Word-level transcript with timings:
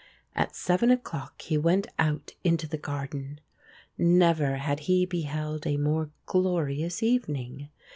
At 0.35 0.55
seven 0.55 0.89
o'clock 0.89 1.43
he 1.43 1.59
went 1.59 1.85
out 1.99 2.31
into 2.43 2.67
the 2.67 2.79
garden. 2.79 3.39
Never 3.99 4.55
had 4.55 4.79
he 4.89 5.05
beheld 5.05 5.67
a 5.67 5.77
more 5.77 6.09
glorious 6.25 7.03
evening. 7.03 7.69